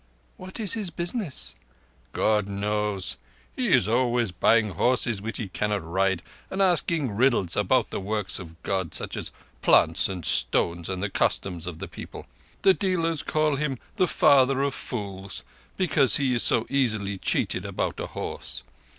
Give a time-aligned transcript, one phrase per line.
[0.35, 1.53] "What is his business?"
[2.11, 3.17] "God knows.
[3.55, 8.39] He is always buying horses which he cannot ride, and asking riddles about the works
[8.39, 12.25] of God—such as plants and stones and the customs of people.
[12.63, 15.43] The dealers call him the father of fools,
[15.77, 18.63] because he is so easily cheated about a horse.